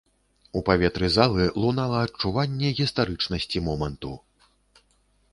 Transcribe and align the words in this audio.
У 0.59 0.61
паветры 0.67 1.09
залы 1.15 1.43
лунала 1.65 1.99
адчуванне 2.05 2.71
гістарычнасці 2.79 3.57
моманту. 3.67 4.15